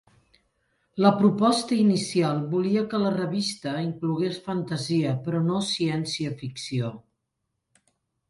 La 1.05 1.09
proposta 1.17 1.75
inicial 1.81 2.39
volia 2.53 2.83
que 2.93 3.01
la 3.03 3.11
revista 3.17 3.73
inclogués 3.89 4.39
fantasia, 4.47 5.13
però 5.27 5.41
no 5.51 5.61
ciència-ficció. 5.69 6.91